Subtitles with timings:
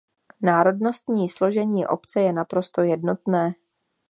[0.41, 3.51] Národnostní složení obce je naprosto jednotné.